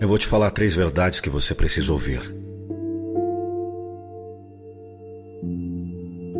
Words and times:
Eu 0.00 0.06
vou 0.06 0.16
te 0.16 0.28
falar 0.28 0.52
três 0.52 0.76
verdades 0.76 1.20
que 1.20 1.28
você 1.28 1.54
precisa 1.54 1.92
ouvir. 1.92 2.20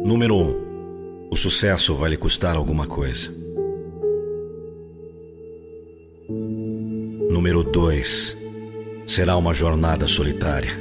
Número 0.04 0.36
um: 0.36 1.28
o 1.28 1.36
sucesso 1.36 1.94
vai 1.96 2.10
lhe 2.10 2.16
custar 2.16 2.56
alguma 2.56 2.86
coisa. 2.86 3.34
Número 7.28 7.64
dois: 7.64 8.38
será 9.04 9.36
uma 9.36 9.52
jornada 9.52 10.06
solitária. 10.06 10.78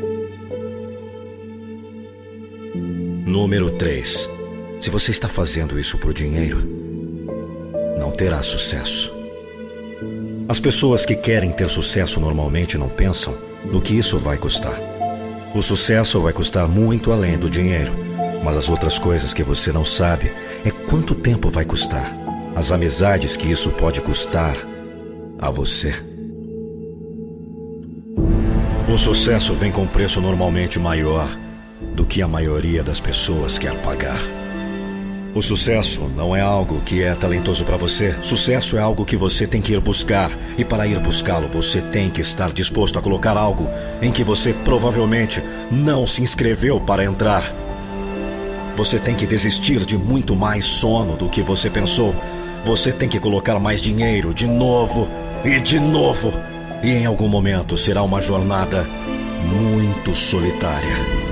Número 3.25 3.72
três: 3.72 4.30
se 4.80 4.91
você 4.91 5.09
está 5.09 5.28
fazendo 5.28 5.80
isso 5.80 5.98
por 5.98 6.14
dinheiro, 6.14 6.64
não 7.98 8.12
terá 8.12 8.44
sucesso. 8.44 9.16
As 10.50 10.62
pessoas 10.62 11.06
que 11.06 11.14
querem 11.14 11.52
ter 11.52 11.70
sucesso 11.70 12.22
normalmente 12.22 12.78
não 12.78 12.88
pensam 12.88 13.36
no 13.66 13.81
que 13.81 13.98
isso 13.98 14.17
vai 14.17 14.38
custar. 14.38 14.80
O 15.54 15.62
sucesso 15.62 16.22
vai 16.22 16.31
custar 16.31 16.66
muito 16.70 17.12
além 17.12 17.38
do 17.38 17.50
dinheiro, 17.50 17.92
mas 18.42 18.56
as 18.56 18.70
outras 18.70 18.98
coisas 18.98 19.34
que 19.34 19.44
você 19.44 19.73
não 19.73 19.84
sabe 19.84 20.31
é 20.64 20.72
quanto 20.72 21.14
tempo 21.14 21.50
vai 21.50 21.66
custar, 21.66 22.16
as 22.56 22.72
amizades 22.72 23.36
que 23.36 23.52
isso 23.52 23.72
pode 23.72 24.00
custar 24.00 24.56
a 25.38 25.50
você. 25.50 25.94
O 28.88 28.98
sucesso 28.98 29.54
vem 29.54 29.70
com 29.70 29.86
preço 29.86 30.22
normalmente 30.22 30.80
maior 30.80 31.28
do 31.94 32.06
que 32.06 32.22
a 32.22 32.28
maioria 32.28 32.82
das 32.82 33.02
pessoas 33.02 33.58
quer 33.58 33.76
pagar. 33.82 34.20
O 35.38 35.41
sucesso 35.43 36.09
não 36.16 36.35
é 36.35 36.41
algo 36.41 36.81
que 36.81 37.03
é 37.03 37.13
talentoso 37.13 37.63
para 37.63 37.77
você. 37.77 38.16
Sucesso 38.23 38.75
é 38.75 38.80
algo 38.80 39.05
que 39.05 39.16
você 39.16 39.45
tem 39.45 39.61
que 39.61 39.71
ir 39.71 39.80
buscar. 39.80 40.31
E 40.57 40.66
para 40.66 40.88
ir 40.88 40.97
buscá-lo, 40.97 41.47
você 41.47 41.80
tem 41.80 42.09
que 42.09 42.21
estar 42.21 42.52
disposto 42.52 42.97
a 42.97 43.03
colocar 43.03 43.38
algo 43.38 43.69
em 44.02 44.11
que 44.11 44.23
você 44.23 44.52
provavelmente 44.52 45.43
não 45.69 46.08
se 46.08 46.23
inscreveu 46.23 46.80
para 46.80 47.03
entrar. 47.03 47.43
Você 48.75 48.97
tem 48.97 49.13
que 49.13 49.27
desistir 49.27 49.85
de 49.85 49.95
muito 49.95 50.35
mais 50.35 50.65
sono 50.65 51.15
do 51.15 51.30
que 51.30 51.43
você 51.43 51.69
pensou. 51.69 52.15
Você 52.65 52.91
tem 52.91 53.08
que 53.08 53.19
colocar 53.19 53.59
mais 53.59 53.80
dinheiro 53.80 54.33
de 54.33 54.47
novo 54.47 55.08
e 55.45 55.59
de 55.59 55.80
novo. 55.80 56.33
E 56.81 56.89
em 56.89 57.05
algum 57.05 57.27
momento 57.27 57.77
será 57.77 58.02
uma 58.02 58.19
jornada 58.19 58.88
muito 59.45 60.15
solitária. 60.15 61.27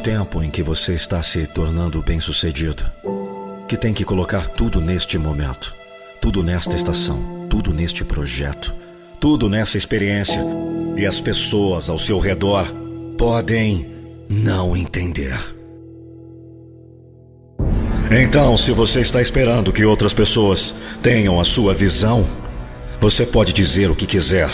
Tempo 0.00 0.42
em 0.42 0.50
que 0.50 0.62
você 0.62 0.94
está 0.94 1.22
se 1.22 1.46
tornando 1.46 2.02
bem-sucedido, 2.02 2.84
que 3.68 3.76
tem 3.76 3.92
que 3.92 4.04
colocar 4.04 4.46
tudo 4.46 4.80
neste 4.80 5.18
momento, 5.18 5.74
tudo 6.20 6.42
nesta 6.42 6.74
estação, 6.74 7.46
tudo 7.48 7.72
neste 7.72 8.02
projeto, 8.04 8.72
tudo 9.20 9.48
nessa 9.48 9.76
experiência, 9.76 10.42
e 10.96 11.06
as 11.06 11.20
pessoas 11.20 11.90
ao 11.90 11.98
seu 11.98 12.18
redor 12.18 12.66
podem 13.18 13.86
não 14.28 14.76
entender. 14.76 15.38
Então, 18.10 18.56
se 18.56 18.72
você 18.72 19.00
está 19.00 19.20
esperando 19.20 19.72
que 19.72 19.84
outras 19.84 20.12
pessoas 20.12 20.74
tenham 21.02 21.38
a 21.38 21.44
sua 21.44 21.74
visão, 21.74 22.26
você 22.98 23.24
pode 23.24 23.52
dizer 23.52 23.90
o 23.90 23.94
que 23.94 24.06
quiser. 24.06 24.50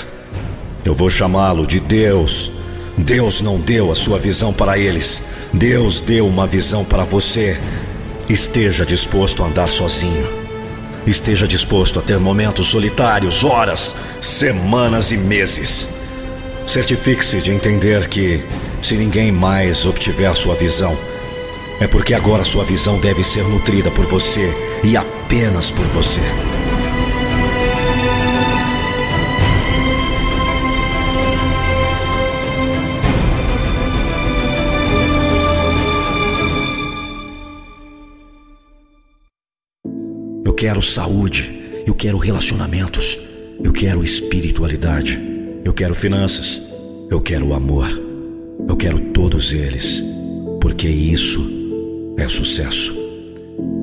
Eu 0.84 0.92
vou 0.92 1.08
chamá-lo 1.08 1.66
de 1.66 1.80
Deus. 1.80 2.66
Deus 2.96 3.42
não 3.42 3.58
deu 3.58 3.90
a 3.90 3.94
sua 3.94 4.18
visão 4.18 4.52
para 4.52 4.78
eles. 4.78 5.22
Deus 5.52 6.00
deu 6.00 6.26
uma 6.26 6.46
visão 6.46 6.84
para 6.84 7.04
você. 7.04 7.58
Esteja 8.28 8.86
disposto 8.86 9.42
a 9.42 9.46
andar 9.46 9.68
sozinho. 9.68 10.26
Esteja 11.06 11.46
disposto 11.46 11.98
a 11.98 12.02
ter 12.02 12.18
momentos 12.18 12.66
solitários, 12.66 13.44
horas, 13.44 13.94
semanas 14.20 15.12
e 15.12 15.16
meses. 15.16 15.88
Certifique-se 16.66 17.40
de 17.40 17.52
entender 17.52 18.08
que, 18.08 18.42
se 18.82 18.96
ninguém 18.96 19.30
mais 19.30 19.86
obtiver 19.86 20.34
sua 20.34 20.54
visão, 20.54 20.98
é 21.78 21.86
porque 21.86 22.14
agora 22.14 22.44
sua 22.44 22.64
visão 22.64 22.98
deve 22.98 23.22
ser 23.22 23.44
nutrida 23.44 23.90
por 23.90 24.06
você 24.06 24.52
e 24.82 24.96
apenas 24.96 25.70
por 25.70 25.84
você. 25.86 26.22
Quero 40.56 40.81
saúde, 40.81 41.83
eu 41.87 41.94
quero 41.94 42.17
relacionamentos, 42.17 43.19
eu 43.62 43.75
quero 43.75 44.03
espiritualidade, 44.03 45.21
eu 45.62 45.75
quero 45.75 45.94
finanças, 45.94 46.72
eu 47.11 47.21
quero 47.21 47.53
amor, 47.53 47.87
eu 48.67 48.75
quero 48.75 48.99
todos 49.12 49.53
eles, 49.53 50.03
porque 50.59 50.89
isso 50.89 52.15
é 52.17 52.27
sucesso. 52.27 52.97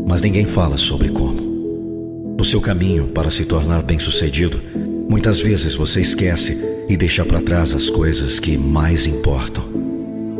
Mas 0.07 0.21
ninguém 0.21 0.45
fala 0.45 0.75
sobre 0.75 1.09
como. 1.09 2.33
No 2.35 2.43
seu 2.43 2.59
caminho 2.59 3.05
para 3.05 3.29
se 3.29 3.45
tornar 3.45 3.83
bem-sucedido, 3.83 4.59
muitas 5.07 5.39
vezes 5.39 5.75
você 5.75 6.01
esquece 6.01 6.57
e 6.89 6.97
deixa 6.97 7.23
para 7.23 7.39
trás 7.39 7.75
as 7.75 7.87
coisas 7.91 8.39
que 8.39 8.57
mais 8.57 9.05
importam. 9.05 9.63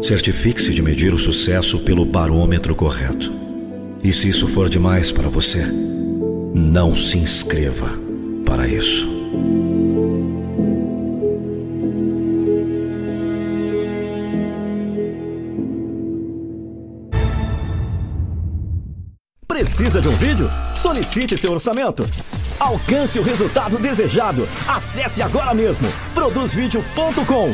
Certifique-se 0.02 0.74
de 0.74 0.82
medir 0.82 1.14
o 1.14 1.20
sucesso 1.20 1.80
pelo 1.82 2.04
barômetro 2.04 2.74
correto. 2.74 3.32
E 4.04 4.12
se 4.12 4.30
isso 4.30 4.48
for 4.48 4.68
demais 4.68 5.12
para 5.12 5.30
você, 5.30 5.64
não 6.54 6.94
se 6.94 7.18
inscreva 7.18 7.90
para 8.46 8.68
isso. 8.68 9.12
Precisa 19.48 20.02
de 20.02 20.08
um 20.08 20.16
vídeo? 20.18 20.50
Solicite 20.76 21.38
seu 21.38 21.52
orçamento. 21.54 22.06
Alcance 22.60 23.18
o 23.18 23.24
resultado 23.24 23.78
desejado. 23.78 24.48
Acesse 24.68 25.22
agora 25.22 25.54
mesmo 25.54 25.88
produzvideo.com. 26.14 27.54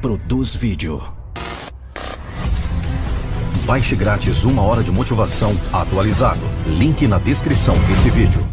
Produz 0.00 0.54
Vídeo. 0.54 1.19
Baixe 3.70 3.94
grátis 3.94 4.42
uma 4.44 4.62
hora 4.62 4.82
de 4.82 4.90
motivação 4.90 5.52
atualizado. 5.72 6.40
Link 6.66 7.06
na 7.06 7.18
descrição 7.18 7.76
desse 7.86 8.10
vídeo. 8.10 8.44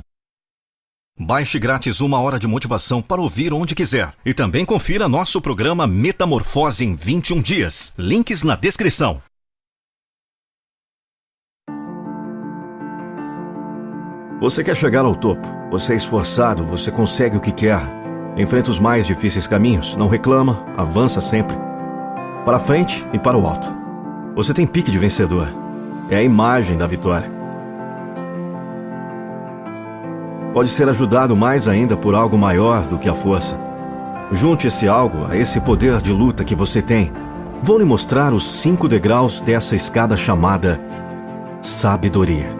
Baixe 1.19 1.57
grátis 1.57 2.01
uma 2.01 2.21
hora 2.21 2.37
de 2.37 2.45
motivação 2.45 3.01
para 3.01 3.19
ouvir 3.19 3.51
onde 3.51 3.73
quiser. 3.73 4.13
E 4.23 4.31
também 4.31 4.63
confira 4.63 5.09
nosso 5.09 5.41
programa 5.41 5.87
Metamorfose 5.87 6.85
em 6.85 6.93
21 6.93 7.41
dias. 7.41 7.95
Links 7.97 8.43
na 8.43 8.55
descrição. 8.55 9.19
Você 14.39 14.63
quer 14.63 14.77
chegar 14.77 15.03
ao 15.03 15.15
topo. 15.15 15.47
Você 15.71 15.93
é 15.93 15.95
esforçado, 15.95 16.63
você 16.63 16.91
consegue 16.91 17.37
o 17.37 17.41
que 17.41 17.51
quer. 17.51 17.81
Enfrenta 18.37 18.69
os 18.69 18.79
mais 18.79 19.07
difíceis 19.07 19.47
caminhos, 19.47 19.95
não 19.95 20.07
reclama, 20.07 20.63
avança 20.77 21.19
sempre. 21.21 21.57
Para 22.45 22.59
frente 22.59 23.03
e 23.11 23.17
para 23.17 23.35
o 23.35 23.47
alto. 23.47 23.76
Você 24.37 24.53
tem 24.53 24.67
pique 24.67 24.91
de 24.91 24.99
vencedor. 24.99 25.47
É 26.11 26.17
a 26.17 26.21
imagem 26.21 26.77
da 26.77 26.85
vitória. 26.85 27.27
Pode 30.53 30.69
ser 30.69 30.87
ajudado 30.87 31.35
mais 31.35 31.67
ainda 31.67 31.97
por 31.97 32.13
algo 32.13 32.37
maior 32.37 32.85
do 32.85 32.99
que 32.99 33.09
a 33.09 33.15
força. 33.15 33.59
Junte 34.31 34.67
esse 34.67 34.87
algo 34.87 35.25
a 35.27 35.35
esse 35.35 35.59
poder 35.59 35.97
de 36.03 36.13
luta 36.13 36.43
que 36.43 36.53
você 36.53 36.83
tem. 36.83 37.11
Vou 37.63 37.79
lhe 37.79 37.83
mostrar 37.83 38.31
os 38.31 38.43
cinco 38.43 38.87
degraus 38.87 39.41
dessa 39.41 39.75
escada 39.75 40.15
chamada 40.15 40.79
sabedoria. 41.59 42.55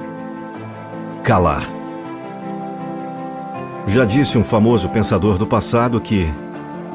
Calar. 1.24 1.62
Já 3.86 4.04
disse 4.04 4.36
um 4.36 4.44
famoso 4.44 4.90
pensador 4.90 5.38
do 5.38 5.46
passado 5.46 6.02
que 6.02 6.28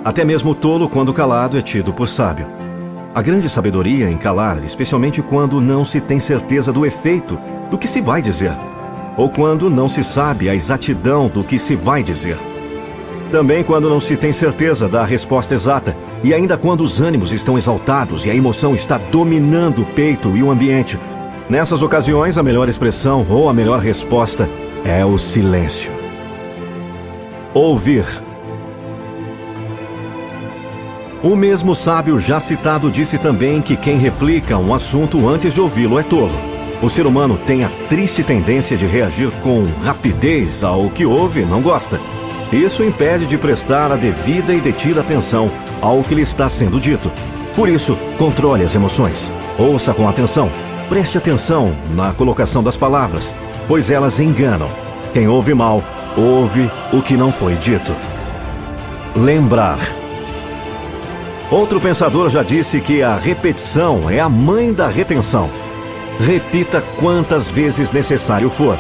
até 0.05 0.25
mesmo 0.25 0.51
o 0.51 0.55
tolo, 0.57 0.89
quando 0.89 1.13
calado, 1.13 1.57
é 1.57 1.63
tido 1.63 1.95
por 1.95 2.09
sábio. 2.09 2.62
A 3.15 3.21
grande 3.21 3.47
sabedoria 3.47 4.11
em 4.11 4.17
calar, 4.17 4.65
especialmente 4.65 5.21
quando 5.21 5.61
não 5.61 5.85
se 5.85 6.01
tem 6.01 6.19
certeza 6.19 6.73
do 6.73 6.87
efeito 6.87 7.39
do 7.71 7.77
que 7.77 7.87
se 7.87 8.01
vai 8.01 8.23
dizer, 8.23 8.53
ou 9.19 9.29
quando 9.29 9.69
não 9.69 9.87
se 9.87 10.03
sabe 10.03 10.49
a 10.49 10.55
exatidão 10.55 11.29
do 11.29 11.45
que 11.45 11.59
se 11.59 11.77
vai 11.77 12.03
dizer. 12.03 12.39
Também 13.31 13.63
quando 13.63 13.91
não 13.91 14.01
se 14.01 14.17
tem 14.17 14.33
certeza 14.33 14.89
da 14.89 15.05
resposta 15.05 15.53
exata, 15.53 15.95
e 16.25 16.33
ainda 16.33 16.57
quando 16.57 16.83
os 16.83 17.03
ânimos 17.03 17.33
estão 17.33 17.59
exaltados 17.59 18.25
e 18.25 18.31
a 18.31 18.35
emoção 18.35 18.75
está 18.75 18.97
dominando 18.97 19.83
o 19.83 19.87
peito 19.87 20.35
e 20.35 20.43
o 20.43 20.51
ambiente. 20.51 20.99
Nessas 21.51 21.83
ocasiões, 21.83 22.39
a 22.39 22.43
melhor 22.43 22.67
expressão 22.67 23.27
ou 23.29 23.47
a 23.47 23.53
melhor 23.53 23.79
resposta 23.81 24.49
é 24.87 25.05
o 25.05 25.19
silêncio. 25.19 25.93
Ouvir. 27.53 28.32
O 31.23 31.37
mesmo 31.37 31.75
sábio 31.75 32.19
já 32.19 32.41
citado 32.41 32.91
disse 32.91 33.17
também 33.17 33.63
que 33.63 33.77
quem 33.77 33.97
replica 33.97 34.59
um 34.59 34.75
assunto 34.75 35.29
antes 35.29 35.55
de 35.55 35.61
ouvi-lo 35.61 35.99
é 35.99 36.03
tolo. 36.03 36.33
O 36.83 36.91
ser 36.91 37.07
humano 37.07 37.39
tem 37.39 37.65
a 37.65 37.71
triste 37.89 38.25
tendência 38.25 38.77
de 38.77 38.87
reagir 38.87 39.31
com 39.41 39.65
rapidez 39.85 40.65
ao 40.65 40.91
que 40.91 41.07
ouve 41.07 41.43
e 41.43 41.45
não 41.45 41.63
gosta. 41.63 42.01
Isso 42.53 42.83
impede 42.83 43.25
de 43.25 43.39
prestar 43.39 43.93
a 43.93 43.97
devida 43.97 44.53
e 44.53 44.61
detida 44.61 45.01
atenção 45.01 45.51
ao 45.81 46.03
que 46.03 46.15
lhe 46.15 46.23
está 46.23 46.49
sendo 46.49 46.81
dito. 46.81 47.11
Por 47.55 47.69
isso, 47.69 47.97
controle 48.19 48.65
as 48.65 48.75
emoções. 48.75 49.33
Ouça 49.57 49.95
com 49.95 50.09
atenção. 50.09 50.51
Preste 50.89 51.17
atenção 51.17 51.75
na 51.95 52.13
colocação 52.13 52.63
das 52.63 52.77
palavras, 52.77 53.35
pois 53.69 53.91
elas 53.91 54.19
enganam. 54.19 54.71
Quem 55.13 55.29
ouve 55.29 55.55
mal 55.55 55.83
Houve 56.17 56.71
o 56.93 57.01
que 57.01 57.17
não 57.17 57.33
foi 57.33 57.55
dito. 57.55 57.95
Lembrar. 59.17 59.79
Outro 61.53 61.79
pensador 61.79 62.31
já 62.31 62.43
disse 62.43 62.81
que 62.81 63.03
a 63.03 63.15
repetição 63.15 64.09
é 64.09 64.19
a 64.19 64.27
mãe 64.27 64.73
da 64.73 64.89
retenção. 64.89 65.51
Repita 66.19 66.81
quantas 66.99 67.47
vezes 67.47 67.93
necessário 67.93 68.49
for. 68.49 68.79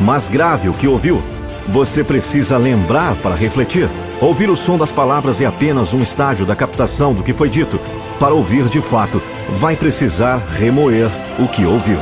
Mas 0.00 0.26
grave 0.26 0.70
o 0.70 0.72
que 0.72 0.88
ouviu. 0.88 1.22
Você 1.68 2.02
precisa 2.02 2.56
lembrar 2.56 3.14
para 3.16 3.34
refletir. 3.34 3.90
Ouvir 4.22 4.48
o 4.48 4.56
som 4.56 4.78
das 4.78 4.90
palavras 4.90 5.42
é 5.42 5.44
apenas 5.44 5.92
um 5.92 6.02
estágio 6.02 6.46
da 6.46 6.56
captação 6.56 7.12
do 7.12 7.22
que 7.22 7.34
foi 7.34 7.50
dito. 7.50 7.78
Para 8.18 8.32
ouvir 8.32 8.70
de 8.70 8.80
fato, 8.80 9.20
vai 9.50 9.76
precisar 9.76 10.38
remoer 10.38 11.10
o 11.38 11.46
que 11.46 11.66
ouviu. 11.66 11.98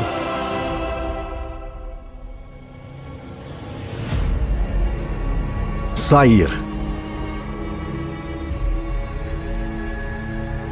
Sair. 5.96 6.71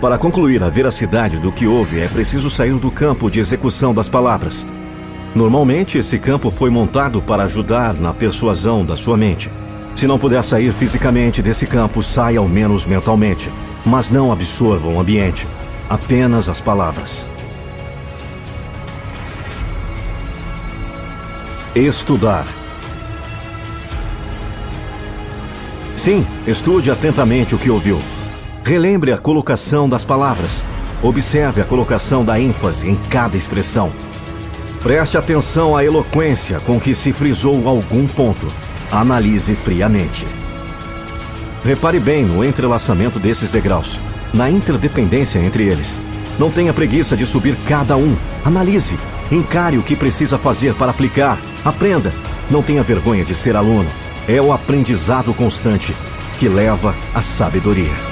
Para 0.01 0.17
concluir 0.17 0.63
a 0.63 0.71
veracidade 0.71 1.37
do 1.37 1.53
que 1.53 1.67
houve, 1.67 2.01
é 2.01 2.09
preciso 2.09 2.49
sair 2.49 2.73
do 2.73 2.91
campo 2.91 3.31
de 3.31 3.39
execução 3.39 3.93
das 3.93 4.09
palavras. 4.09 4.67
Normalmente, 5.35 5.99
esse 5.99 6.19
campo 6.19 6.51
foi 6.51 6.71
montado 6.71 7.21
para 7.21 7.43
ajudar 7.43 7.95
na 8.01 8.15
persuasão 8.15 8.83
da 8.85 8.97
sua 8.97 9.19
mente. 9.19 9.51
Se 9.95 10.07
não 10.07 10.19
puder 10.19 10.43
sair 10.43 10.73
fisicamente 10.73 11.43
desse 11.43 11.67
campo, 11.67 12.03
saia 12.03 12.39
ao 12.39 12.49
menos 12.49 12.87
mentalmente, 12.87 13.53
mas 13.85 14.11
não 14.11 14.33
absorva 14.33 14.89
o 14.89 14.99
ambiente, 14.99 15.47
apenas 15.87 16.49
as 16.49 16.63
palavras. 16.63 17.29
Estudar. 21.75 22.47
Sim, 25.95 26.27
estude 26.47 26.91
atentamente 26.91 27.55
o 27.55 27.59
que 27.59 27.69
ouviu. 27.69 28.01
Relembre 28.65 29.13
a 29.13 29.19
colocação 29.19 29.89
das 29.89 30.05
palavras. 30.05 30.65
Observe 31.03 31.61
a 31.61 31.65
colocação 31.65 32.25
da 32.25 32.39
ênfase 32.39 32.89
em 32.89 32.97
cada 32.97 33.37
expressão. 33.37 33.93
Preste 34.83 35.19
atenção 35.19 35.77
à 35.77 35.85
eloquência 35.85 36.61
com 36.61 36.79
que 36.79 36.95
se 36.95 37.13
frisou 37.13 37.67
algum 37.69 38.07
ponto. 38.07 38.51
Analise 38.91 39.55
friamente. 39.55 40.27
Repare 41.65 42.01
bem 42.01 42.25
no 42.25 42.45
entrelaçamento 42.45 43.19
desses 43.19 43.51
degraus, 43.51 44.01
na 44.33 44.51
interdependência 44.51 45.39
entre 45.39 45.65
eles. 45.65 46.01
Não 46.39 46.51
tenha 46.51 46.73
preguiça 46.73 47.17
de 47.17 47.27
subir 47.27 47.57
cada 47.67 47.97
um. 47.97 48.17
Analise. 48.45 48.99
Encare 49.31 49.79
o 49.79 49.83
que 49.83 49.95
precisa 49.95 50.39
fazer 50.39 50.75
para 50.75 50.91
aplicar. 50.91 51.39
Aprenda. 51.65 52.13
Não 52.51 52.63
tenha 52.63 52.83
vergonha 52.83 53.25
de 53.25 53.35
ser 53.35 53.57
aluno 53.57 53.89
é 54.29 54.41
o 54.41 54.53
aprendizado 54.53 55.35
constante 55.35 55.95
que 56.39 56.49
leva 56.49 56.95
à 57.15 57.21
sabedoria. 57.21 58.10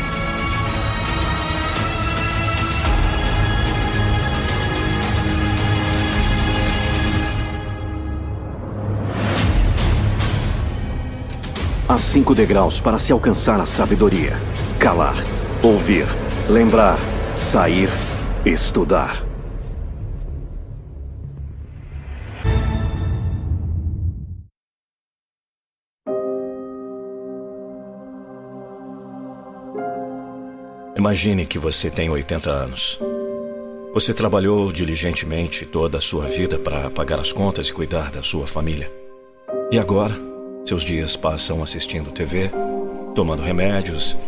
Há 11.88 11.96
cinco 11.96 12.34
degraus 12.34 12.82
para 12.82 12.98
se 12.98 13.14
alcançar 13.14 13.58
a 13.58 13.64
sabedoria: 13.64 14.34
calar, 14.78 15.14
ouvir, 15.62 16.06
lembrar, 16.46 16.98
sair, 17.40 17.88
estudar. 18.44 19.24
Imagine 30.94 31.46
que 31.46 31.58
você 31.58 31.88
tem 31.90 32.10
80 32.10 32.50
anos. 32.50 33.00
Você 33.94 34.12
trabalhou 34.12 34.70
diligentemente 34.70 35.64
toda 35.64 35.96
a 35.96 36.02
sua 36.02 36.26
vida 36.26 36.58
para 36.58 36.90
pagar 36.90 37.18
as 37.18 37.32
contas 37.32 37.68
e 37.68 37.72
cuidar 37.72 38.10
da 38.10 38.22
sua 38.22 38.46
família. 38.46 38.92
E 39.70 39.78
agora, 39.78 40.27
seus 40.68 40.82
dias 40.82 41.16
passam 41.16 41.62
assistindo 41.62 42.12
TV, 42.12 42.50
tomando 43.14 43.42
remédios, 43.42 44.18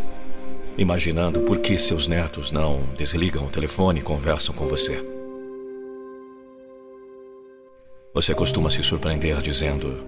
imaginando 0.75 1.41
por 1.41 1.59
que 1.59 1.77
seus 1.77 2.07
netos 2.07 2.51
não 2.51 2.81
desligam 2.97 3.45
o 3.45 3.49
telefone 3.49 3.99
e 3.99 4.03
conversam 4.03 4.55
com 4.55 4.65
você. 4.65 5.05
Você 8.11 8.33
costuma 8.33 8.71
se 8.71 8.81
surpreender 8.81 9.39
dizendo: 9.39 10.03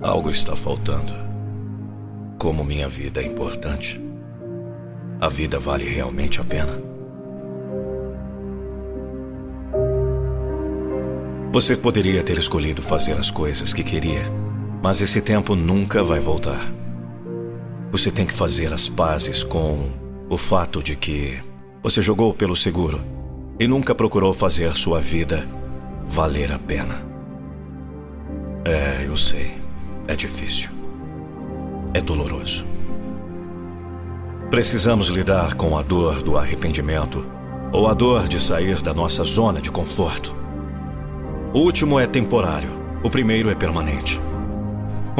Algo 0.00 0.30
está 0.30 0.54
faltando. 0.54 1.12
Como 2.38 2.62
minha 2.62 2.88
vida 2.88 3.20
é 3.20 3.26
importante. 3.26 4.00
A 5.20 5.28
vida 5.28 5.58
vale 5.58 5.84
realmente 5.84 6.40
a 6.40 6.44
pena? 6.44 6.80
Você 11.52 11.76
poderia 11.76 12.22
ter 12.22 12.38
escolhido 12.38 12.80
fazer 12.80 13.18
as 13.18 13.32
coisas 13.32 13.74
que 13.74 13.82
queria, 13.82 14.22
mas 14.82 15.00
esse 15.00 15.20
tempo 15.20 15.54
nunca 15.54 16.02
vai 16.02 16.20
voltar. 16.20 16.60
Você 17.90 18.10
tem 18.10 18.24
que 18.24 18.32
fazer 18.32 18.72
as 18.72 18.88
pazes 18.88 19.42
com 19.42 19.90
o 20.28 20.36
fato 20.36 20.82
de 20.82 20.96
que 20.96 21.38
você 21.82 22.00
jogou 22.00 22.32
pelo 22.32 22.54
seguro 22.54 23.00
e 23.58 23.66
nunca 23.66 23.94
procurou 23.94 24.32
fazer 24.32 24.74
sua 24.76 25.00
vida 25.00 25.46
valer 26.06 26.52
a 26.52 26.58
pena. 26.58 27.02
É, 28.64 29.04
eu 29.06 29.16
sei. 29.16 29.52
É 30.06 30.16
difícil. 30.16 30.70
É 31.94 32.00
doloroso. 32.00 32.66
Precisamos 34.50 35.08
lidar 35.08 35.54
com 35.54 35.78
a 35.78 35.82
dor 35.82 36.22
do 36.22 36.36
arrependimento 36.36 37.24
ou 37.72 37.86
a 37.86 37.94
dor 37.94 38.26
de 38.26 38.40
sair 38.40 38.82
da 38.82 38.92
nossa 38.92 39.22
zona 39.22 39.60
de 39.60 39.70
conforto. 39.70 40.34
O 41.54 41.60
último 41.60 41.98
é 41.98 42.06
temporário, 42.06 42.70
o 43.02 43.10
primeiro 43.10 43.50
é 43.50 43.54
permanente. 43.54 44.20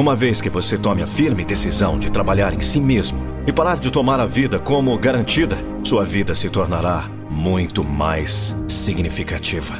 Uma 0.01 0.15
vez 0.15 0.41
que 0.41 0.49
você 0.49 0.79
tome 0.79 1.03
a 1.03 1.05
firme 1.05 1.45
decisão 1.45 1.99
de 1.99 2.09
trabalhar 2.09 2.55
em 2.55 2.59
si 2.59 2.81
mesmo 2.81 3.19
e 3.45 3.53
parar 3.53 3.77
de 3.77 3.91
tomar 3.91 4.19
a 4.19 4.25
vida 4.25 4.57
como 4.57 4.97
garantida, 4.97 5.55
sua 5.83 6.03
vida 6.03 6.33
se 6.33 6.49
tornará 6.49 7.03
muito 7.29 7.83
mais 7.83 8.55
significativa. 8.67 9.75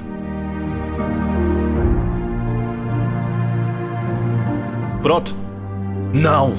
Pronto? 5.02 5.36
Não! 6.14 6.54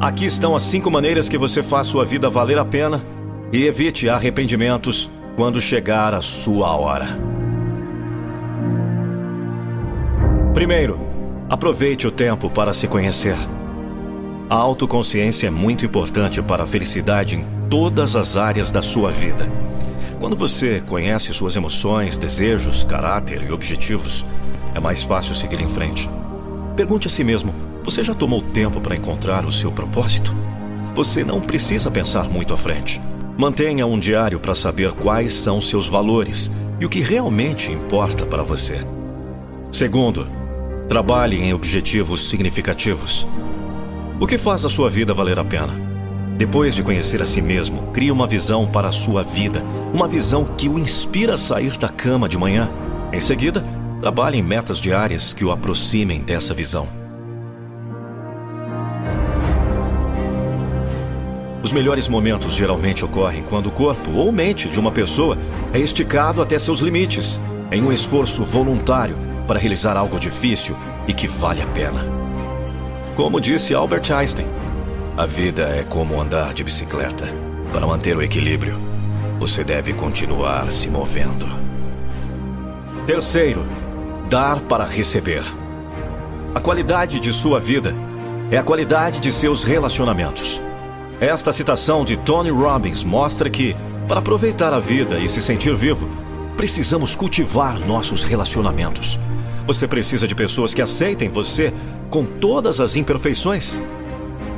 Aqui 0.00 0.24
estão 0.26 0.56
as 0.56 0.64
cinco 0.64 0.90
maneiras 0.90 1.28
que 1.28 1.38
você 1.38 1.62
faz 1.62 1.86
sua 1.86 2.04
vida 2.04 2.28
valer 2.28 2.58
a 2.58 2.64
pena 2.64 3.00
e 3.52 3.64
evite 3.64 4.08
arrependimentos 4.08 5.08
quando 5.36 5.60
chegar 5.60 6.14
a 6.14 6.20
sua 6.20 6.74
hora. 6.74 7.06
Primeiro, 10.52 11.13
aproveite 11.48 12.06
o 12.06 12.10
tempo 12.10 12.48
para 12.50 12.72
se 12.72 12.88
conhecer. 12.88 13.36
A 14.48 14.54
autoconsciência 14.54 15.46
é 15.46 15.50
muito 15.50 15.84
importante 15.84 16.42
para 16.42 16.62
a 16.64 16.66
felicidade 16.66 17.36
em 17.36 17.44
todas 17.68 18.16
as 18.16 18.36
áreas 18.36 18.70
da 18.70 18.82
sua 18.82 19.10
vida. 19.10 19.50
Quando 20.20 20.36
você 20.36 20.82
conhece 20.86 21.32
suas 21.32 21.56
emoções, 21.56 22.18
desejos, 22.18 22.84
caráter 22.84 23.42
e 23.42 23.52
objetivos, 23.52 24.24
é 24.74 24.80
mais 24.80 25.02
fácil 25.02 25.34
seguir 25.34 25.60
em 25.60 25.68
frente. 25.68 26.08
Pergunte 26.76 27.06
a 27.06 27.10
si 27.10 27.22
mesmo 27.22 27.54
Você 27.84 28.02
já 28.02 28.14
tomou 28.14 28.40
tempo 28.40 28.80
para 28.80 28.96
encontrar 28.96 29.44
o 29.44 29.52
seu 29.52 29.70
propósito? 29.70 30.34
Você 30.94 31.22
não 31.22 31.38
precisa 31.38 31.90
pensar 31.90 32.24
muito 32.30 32.54
à 32.54 32.56
frente. 32.56 32.98
Mantenha 33.36 33.86
um 33.86 33.98
diário 33.98 34.40
para 34.40 34.54
saber 34.54 34.92
quais 34.92 35.34
são 35.34 35.60
seus 35.60 35.86
valores 35.86 36.50
e 36.80 36.86
o 36.86 36.88
que 36.88 37.00
realmente 37.00 37.70
importa 37.70 38.24
para 38.24 38.42
você. 38.42 38.82
Segundo, 39.70 40.26
trabalhe 40.88 41.40
em 41.40 41.54
objetivos 41.54 42.28
significativos. 42.28 43.26
O 44.20 44.26
que 44.26 44.38
faz 44.38 44.64
a 44.64 44.70
sua 44.70 44.90
vida 44.90 45.14
valer 45.14 45.38
a 45.38 45.44
pena? 45.44 45.72
Depois 46.36 46.74
de 46.74 46.82
conhecer 46.82 47.22
a 47.22 47.26
si 47.26 47.40
mesmo, 47.40 47.90
crie 47.92 48.10
uma 48.10 48.26
visão 48.26 48.66
para 48.66 48.88
a 48.88 48.92
sua 48.92 49.22
vida, 49.22 49.62
uma 49.92 50.08
visão 50.08 50.44
que 50.44 50.68
o 50.68 50.78
inspira 50.78 51.34
a 51.34 51.38
sair 51.38 51.78
da 51.78 51.88
cama 51.88 52.28
de 52.28 52.36
manhã. 52.36 52.70
Em 53.12 53.20
seguida, 53.20 53.64
trabalhe 54.00 54.38
em 54.38 54.42
metas 54.42 54.80
diárias 54.80 55.32
que 55.32 55.44
o 55.44 55.52
aproximem 55.52 56.20
dessa 56.20 56.52
visão. 56.52 56.88
Os 61.62 61.72
melhores 61.72 62.08
momentos 62.08 62.54
geralmente 62.54 63.04
ocorrem 63.04 63.42
quando 63.42 63.66
o 63.66 63.72
corpo 63.72 64.10
ou 64.10 64.30
mente 64.30 64.68
de 64.68 64.78
uma 64.78 64.92
pessoa 64.92 65.38
é 65.72 65.78
esticado 65.78 66.42
até 66.42 66.58
seus 66.58 66.80
limites, 66.80 67.40
em 67.72 67.82
um 67.82 67.90
esforço 67.90 68.44
voluntário 68.44 69.33
para 69.46 69.58
realizar 69.58 69.96
algo 69.96 70.18
difícil 70.18 70.76
e 71.06 71.12
que 71.12 71.28
vale 71.28 71.62
a 71.62 71.66
pena. 71.66 72.00
Como 73.16 73.40
disse 73.40 73.74
Albert 73.74 74.10
Einstein, 74.10 74.46
a 75.16 75.26
vida 75.26 75.62
é 75.62 75.84
como 75.84 76.20
andar 76.20 76.52
de 76.52 76.64
bicicleta. 76.64 77.32
Para 77.72 77.86
manter 77.86 78.16
o 78.16 78.22
equilíbrio, 78.22 78.76
você 79.38 79.62
deve 79.62 79.92
continuar 79.92 80.70
se 80.70 80.88
movendo. 80.88 81.46
Terceiro, 83.06 83.64
dar 84.28 84.60
para 84.60 84.84
receber. 84.84 85.44
A 86.54 86.60
qualidade 86.60 87.20
de 87.20 87.32
sua 87.32 87.60
vida 87.60 87.94
é 88.50 88.58
a 88.58 88.62
qualidade 88.62 89.20
de 89.20 89.30
seus 89.30 89.62
relacionamentos. 89.62 90.60
Esta 91.20 91.52
citação 91.52 92.04
de 92.04 92.16
Tony 92.16 92.50
Robbins 92.50 93.04
mostra 93.04 93.48
que, 93.48 93.76
para 94.08 94.18
aproveitar 94.18 94.72
a 94.72 94.80
vida 94.80 95.18
e 95.18 95.28
se 95.28 95.40
sentir 95.40 95.74
vivo, 95.74 96.08
precisamos 96.56 97.14
cultivar 97.16 97.78
nossos 97.80 98.24
relacionamentos. 98.24 99.18
Você 99.66 99.88
precisa 99.88 100.26
de 100.26 100.34
pessoas 100.34 100.74
que 100.74 100.82
aceitem 100.82 101.28
você 101.28 101.72
com 102.10 102.24
todas 102.24 102.80
as 102.80 102.96
imperfeições. 102.96 103.76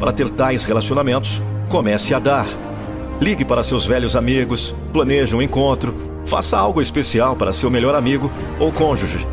Para 0.01 0.13
ter 0.13 0.29
tais 0.31 0.65
relacionamentos, 0.65 1.43
comece 1.69 2.15
a 2.15 2.19
dar. 2.19 2.47
Ligue 3.21 3.45
para 3.45 3.63
seus 3.63 3.87
velhos 3.87 4.15
amigos, 4.15 4.75
planeje 4.93 5.35
um 5.35 5.41
encontro, 5.41 5.95
faça 6.27 6.59
algo 6.59 6.83
especial 6.83 7.35
para 7.37 7.53
seu 7.53 7.71
melhor 7.71 7.95
amigo 7.95 8.31
ou 8.59 8.73
cônjuge. 8.73 9.27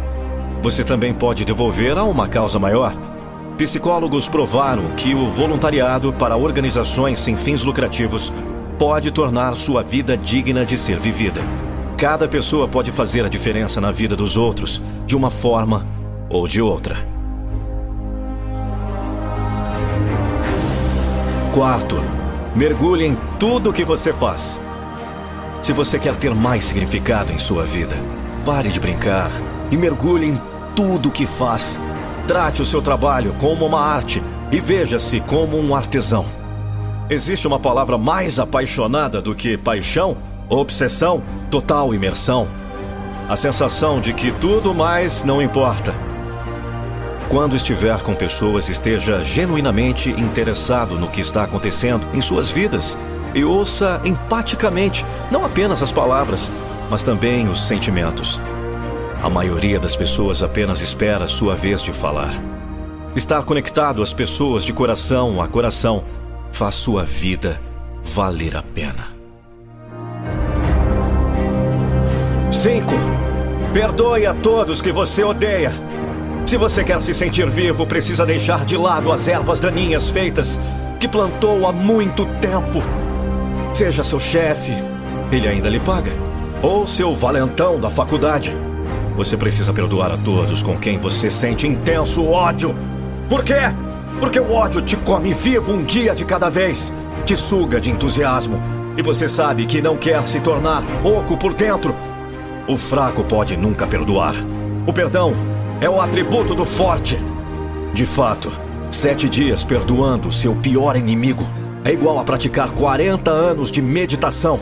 Você 0.62 0.84
também 0.84 1.14
pode 1.14 1.44
devolver 1.44 1.98
a 1.98 2.04
uma 2.04 2.28
causa 2.28 2.58
maior 2.58 2.96
Psicólogos 3.58 4.28
provaram 4.28 4.84
que 4.98 5.14
o 5.14 5.30
voluntariado 5.30 6.12
para 6.12 6.36
organizações 6.36 7.20
sem 7.20 7.36
fins 7.36 7.64
lucrativos 7.64 8.34
pode 8.80 9.12
tornar 9.12 9.56
sua 9.56 9.84
vida 9.84 10.18
digna 10.18 10.66
de 10.66 10.76
ser 10.76 10.98
vivida. 10.98 11.40
Cada 11.98 12.28
pessoa 12.28 12.68
pode 12.68 12.92
fazer 12.92 13.26
a 13.26 13.30
diferença 13.30 13.80
na 13.80 13.92
vida 13.92 14.16
dos 14.16 14.38
outros, 14.38 14.82
de 15.06 15.16
uma 15.16 15.30
forma 15.30 15.86
ou 16.30 16.48
de 16.48 16.62
outra. 16.62 16.96
Quarto, 21.54 21.98
mergulhe 22.56 23.06
em 23.06 23.18
tudo 23.40 23.70
o 23.70 23.74
que 23.74 23.84
você 23.84 24.12
faz. 24.12 24.60
Se 25.62 25.72
você 25.72 25.98
quer 26.00 26.16
ter 26.16 26.34
mais 26.34 26.66
significado 26.66 27.32
em 27.32 27.40
sua 27.40 27.64
vida, 27.64 27.96
pare 28.46 28.70
de 28.70 28.80
brincar 28.80 29.32
e 29.72 29.78
mergulhe 29.78 30.28
em 30.28 30.42
tudo 30.76 31.10
o 31.10 31.12
que 31.12 31.26
faz 31.26 31.80
Trate 32.28 32.62
o 32.62 32.66
seu 32.66 32.82
trabalho 32.82 33.36
como 33.38 33.66
uma 33.66 33.82
arte 33.82 34.24
e 34.50 34.60
veja-se 34.60 35.20
como 35.20 35.60
um 35.60 35.76
artesão. 35.76 36.26
Existe 37.10 37.46
uma 37.46 37.60
palavra 37.60 37.98
mais 37.98 38.40
apaixonada 38.40 39.22
do 39.22 39.36
que 39.36 39.58
paixão, 39.58 40.16
obsessão, 40.58 41.24
total 41.50 41.94
imersão. 41.94 42.48
A 43.28 43.36
sensação 43.36 44.00
de 44.00 44.14
que 44.14 44.32
tudo 44.32 44.74
mais 44.74 45.24
não 45.24 45.42
importa. 45.42 45.94
Quando 47.30 47.56
estiver 47.56 47.98
com 48.02 48.14
pessoas, 48.14 48.70
esteja 48.70 49.24
genuinamente 49.24 50.12
interessado 50.12 51.00
no 51.00 51.08
que 51.08 51.22
está 51.22 51.44
acontecendo 51.44 52.06
em 52.14 52.22
suas 52.22 52.50
vidas 52.50 52.98
e 53.34 53.44
ouça 53.44 54.00
empaticamente 54.06 55.06
não 55.32 55.44
apenas 55.44 55.82
as 55.82 55.92
palavras, 55.92 56.52
mas 56.90 57.02
também 57.02 57.48
os 57.50 57.64
sentimentos. 57.64 58.40
A 59.24 59.30
maioria 59.30 59.80
das 59.80 59.96
pessoas 59.96 60.44
apenas 60.44 60.82
espera 60.82 61.28
sua 61.28 61.56
vez 61.56 61.82
de 61.82 61.94
falar. 61.94 62.34
Estar 63.16 63.42
conectado 63.44 64.04
às 64.04 64.14
pessoas 64.14 64.64
de 64.64 64.74
coração 64.74 65.42
a 65.42 65.48
coração 65.48 66.04
faz 66.52 66.76
sua 66.76 67.04
vida 67.04 67.60
valer 68.04 68.56
a 68.56 68.62
pena. 68.62 69.13
5. 72.64 72.88
Perdoe 73.74 74.26
a 74.26 74.34
todos 74.34 74.82
que 74.82 74.90
você 74.90 75.22
odeia. 75.22 75.74
Se 76.46 76.56
você 76.56 76.82
quer 76.82 77.02
se 77.02 77.14
sentir 77.14 77.50
vivo, 77.50 77.86
precisa 77.86 78.26
deixar 78.26 78.64
de 78.64 78.78
lado 78.78 79.12
as 79.12 79.28
ervas 79.28 79.60
daninhas 79.60 80.08
feitas 80.08 80.58
que 80.98 81.06
plantou 81.06 81.68
há 81.68 81.74
muito 81.74 82.26
tempo. 82.40 82.82
Seja 83.74 84.02
seu 84.02 84.18
chefe, 84.18 84.72
ele 85.30 85.46
ainda 85.46 85.70
lhe 85.70 85.78
paga. 85.78 86.14
Ou 86.62 86.88
seu 86.88 87.14
valentão 87.14 87.82
da 87.82 87.90
faculdade. 87.90 88.56
Você 89.18 89.36
precisa 89.36 89.74
perdoar 89.74 90.14
a 90.14 90.18
todos 90.18 90.64
com 90.64 90.78
quem 90.78 90.98
você 90.98 91.30
sente 91.30 91.68
intenso 91.68 92.24
ódio. 92.24 92.74
Por 93.28 93.44
quê? 93.44 93.74
Porque 94.22 94.40
o 94.40 94.54
ódio 94.54 94.82
te 94.82 94.96
come 94.96 95.34
vivo 95.34 95.74
um 95.74 95.84
dia 95.84 96.16
de 96.16 96.24
cada 96.24 96.48
vez, 96.48 96.94
te 97.26 97.36
suga 97.36 97.82
de 97.82 97.92
entusiasmo, 97.92 98.58
e 98.96 99.02
você 99.02 99.28
sabe 99.28 99.66
que 99.66 99.82
não 99.82 99.98
quer 99.98 100.26
se 100.30 100.40
tornar 100.40 100.82
oco 101.04 101.36
por 101.36 101.54
dentro. 101.54 101.94
O 102.66 102.78
fraco 102.78 103.26
pode 103.26 103.58
nunca 103.58 103.86
perdoar. 103.86 104.34
O 104.88 104.94
perdão 104.94 105.34
é 105.82 105.90
o 105.90 106.00
atributo 106.00 106.56
do 106.56 106.64
forte. 106.64 107.20
De 107.94 108.06
fato, 108.06 108.50
sete 108.90 109.28
dias 109.28 109.66
perdoando 109.66 110.32
seu 110.32 110.56
pior 110.56 110.96
inimigo 110.96 111.44
é 111.84 111.92
igual 111.92 112.20
a 112.20 112.24
praticar 112.24 112.70
40 112.72 113.30
anos 113.30 113.70
de 113.70 113.82
meditação. 113.82 114.60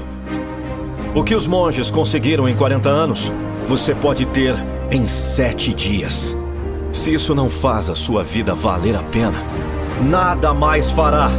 O 1.13 1.23
que 1.23 1.35
os 1.35 1.45
monges 1.45 1.91
conseguiram 1.91 2.49
em 2.49 2.55
40 2.55 2.89
anos, 2.89 3.31
você 3.67 3.93
pode 3.93 4.25
ter 4.25 4.55
em 4.89 5.05
sete 5.05 5.71
dias. 5.71 6.35
Se 6.91 7.13
isso 7.13 7.35
não 7.35 7.51
faz 7.51 7.87
a 7.87 7.95
sua 7.95 8.23
vida 8.23 8.55
valer 8.55 8.95
a 8.95 9.03
pena, 9.03 9.37
nada 10.01 10.55
mais 10.55 10.89
fará. 10.89 11.29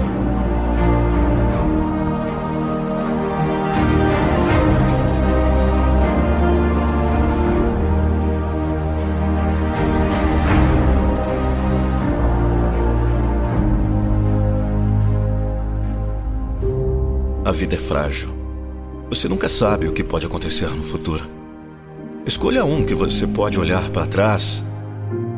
A 17.53 17.55
vida 17.55 17.75
é 17.75 17.79
frágil. 17.79 18.31
Você 19.11 19.29
nunca 19.29 19.47
sabe 19.47 19.87
o 19.87 19.93
que 19.93 20.03
pode 20.03 20.25
acontecer 20.25 20.71
no 20.71 20.83
futuro. 20.83 21.29
Escolha 22.25 22.65
um 22.65 22.83
que 22.83 22.95
você 22.95 23.27
pode 23.27 23.61
olhar 23.61 23.91
para 23.91 24.07
trás 24.07 24.65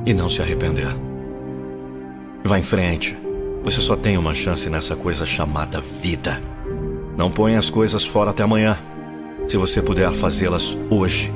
e 0.07 0.15
não 0.15 0.29
se 0.29 0.41
arrepender. 0.41 0.87
Vá 2.45 2.57
em 2.57 2.63
frente. 2.63 3.19
Você 3.65 3.81
só 3.81 3.97
tem 3.97 4.17
uma 4.17 4.33
chance 4.33 4.71
nessa 4.71 4.95
coisa 4.95 5.27
chamada 5.27 5.81
vida. 5.81 6.41
Não 7.17 7.33
ponha 7.33 7.59
as 7.59 7.69
coisas 7.69 8.07
fora 8.07 8.31
até 8.31 8.45
amanhã. 8.45 8.79
Se 9.49 9.57
você 9.57 9.83
puder 9.83 10.13
fazê-las 10.13 10.79
hoje. 10.89 11.33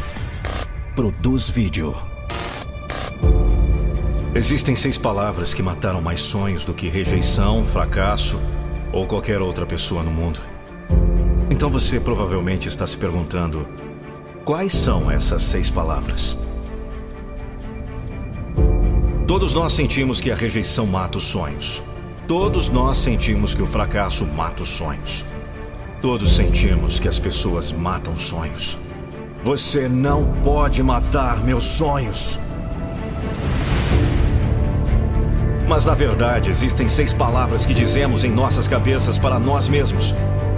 Produz 0.94 1.49
Vídeo. 1.49 2.12
Existem 4.34 4.74
seis 4.74 4.96
palavras 4.96 5.52
que 5.52 5.62
mataram 5.62 6.00
mais 6.00 6.20
sonhos 6.20 6.64
do 6.64 6.72
que 6.72 6.88
rejeição, 6.88 7.62
fracasso 7.66 8.40
ou 8.90 9.06
qualquer 9.06 9.42
outra 9.42 9.66
pessoa 9.66 10.02
no 10.02 10.10
mundo. 10.10 10.40
Então 11.50 11.68
você 11.68 12.00
provavelmente 12.00 12.66
está 12.66 12.86
se 12.86 12.96
perguntando: 12.96 13.68
quais 14.42 14.72
são 14.72 15.10
essas 15.10 15.42
seis 15.42 15.68
palavras? 15.68 16.38
Todos 19.26 19.52
nós 19.52 19.74
sentimos 19.74 20.18
que 20.18 20.30
a 20.30 20.34
rejeição 20.34 20.86
mata 20.86 21.18
os 21.18 21.24
sonhos. 21.24 21.82
Todos 22.26 22.70
nós 22.70 22.96
sentimos 22.96 23.54
que 23.54 23.60
o 23.60 23.66
fracasso 23.66 24.24
mata 24.24 24.62
os 24.62 24.70
sonhos. 24.70 25.26
Todos 26.00 26.34
sentimos 26.34 26.98
que 26.98 27.06
as 27.06 27.18
pessoas 27.18 27.70
matam 27.70 28.16
sonhos. 28.16 28.78
Você 29.44 29.88
não 29.88 30.24
pode 30.42 30.82
matar 30.82 31.44
meus 31.44 31.64
sonhos. 31.64 32.40
Mas 35.72 35.86
na 35.86 35.94
verdade, 35.94 36.50
existem 36.50 36.86
seis 36.86 37.14
palavras 37.14 37.64
que 37.64 37.72
dizemos 37.72 38.24
em 38.24 38.30
nossas 38.30 38.68
cabeças 38.68 39.18
para 39.18 39.38
nós 39.38 39.70
mesmos. 39.70 40.14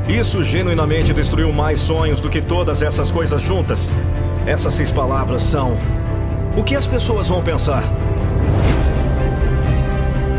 Isso 0.08 0.42
genuinamente 0.42 1.14
destruiu 1.14 1.52
mais 1.52 1.78
sonhos 1.78 2.20
do 2.20 2.28
que 2.28 2.42
todas 2.42 2.82
essas 2.82 3.12
coisas 3.12 3.40
juntas. 3.40 3.92
Essas 4.44 4.74
seis 4.74 4.90
palavras 4.90 5.44
são: 5.44 5.76
O 6.56 6.64
que 6.64 6.74
as 6.74 6.88
pessoas 6.88 7.28
vão 7.28 7.44
pensar? 7.44 7.84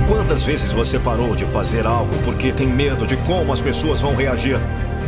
Quantas 0.09 0.43
vezes 0.43 0.73
você 0.73 0.99
parou 0.99 1.33
de 1.37 1.45
fazer 1.45 1.87
algo 1.87 2.13
porque 2.25 2.51
tem 2.51 2.67
medo 2.67 3.07
de 3.07 3.15
como 3.15 3.53
as 3.53 3.61
pessoas 3.61 4.01
vão 4.01 4.13
reagir? 4.13 4.59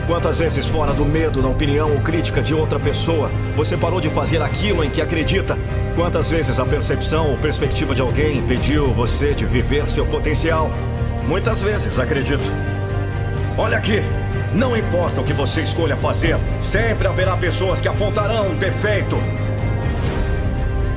Quantas 0.08 0.40
vezes, 0.40 0.66
fora 0.66 0.94
do 0.94 1.04
medo 1.04 1.42
da 1.42 1.50
opinião 1.50 1.92
ou 1.92 2.00
crítica 2.00 2.42
de 2.42 2.56
outra 2.56 2.80
pessoa, 2.80 3.30
você 3.58 3.76
parou 3.76 4.00
de 4.00 4.10
fazer 4.10 4.42
aquilo 4.42 4.82
em 4.82 4.90
que 4.90 5.02
acredita? 5.02 5.58
Quantas 5.96 6.32
vezes 6.32 6.58
a 6.62 6.66
percepção 6.66 7.30
ou 7.30 7.38
perspectiva 7.38 7.94
de 7.94 8.02
alguém 8.02 8.38
impediu 8.38 8.94
você 8.94 9.34
de 9.34 9.46
viver 9.46 9.90
seu 9.90 10.06
potencial? 10.06 10.72
Muitas 11.28 11.62
vezes, 11.62 12.00
acredito. 12.00 12.50
Olha 13.58 13.78
aqui, 13.78 14.02
não 14.54 14.78
importa 14.78 15.20
o 15.20 15.26
que 15.26 15.34
você 15.34 15.62
escolha 15.62 15.98
fazer, 15.98 16.38
sempre 16.62 17.06
haverá 17.06 17.36
pessoas 17.36 17.82
que 17.82 17.90
apontarão 17.90 18.52
um 18.52 18.56
defeito. 18.56 19.18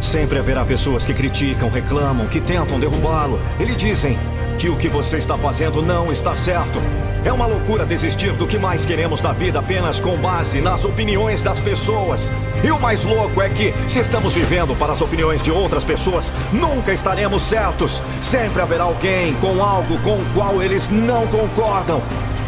Sempre 0.00 0.38
haverá 0.38 0.64
pessoas 0.64 1.04
que 1.04 1.12
criticam, 1.12 1.68
reclamam, 1.68 2.28
que 2.28 2.40
tentam 2.40 2.78
derrubá-lo. 2.78 3.40
Eles 3.58 3.76
dizem 3.76 4.16
que 4.56 4.68
o 4.68 4.76
que 4.76 4.88
você 4.88 5.18
está 5.18 5.36
fazendo 5.36 5.82
não 5.82 6.12
está 6.12 6.32
certo. 6.32 6.78
É 7.22 7.30
uma 7.30 7.44
loucura 7.44 7.84
desistir 7.84 8.32
do 8.32 8.46
que 8.46 8.58
mais 8.58 8.86
queremos 8.86 9.20
na 9.20 9.32
vida 9.32 9.58
apenas 9.58 10.00
com 10.00 10.16
base 10.16 10.58
nas 10.62 10.86
opiniões 10.86 11.42
das 11.42 11.60
pessoas. 11.60 12.32
E 12.64 12.70
o 12.70 12.80
mais 12.80 13.04
louco 13.04 13.42
é 13.42 13.48
que, 13.50 13.74
se 13.86 14.00
estamos 14.00 14.32
vivendo 14.32 14.74
para 14.74 14.94
as 14.94 15.02
opiniões 15.02 15.42
de 15.42 15.52
outras 15.52 15.84
pessoas, 15.84 16.32
nunca 16.50 16.94
estaremos 16.94 17.42
certos. 17.42 18.02
Sempre 18.22 18.62
haverá 18.62 18.84
alguém 18.84 19.34
com 19.34 19.62
algo 19.62 19.98
com 19.98 20.14
o 20.14 20.26
qual 20.34 20.62
eles 20.62 20.88
não 20.88 21.26
concordam. 21.26 22.02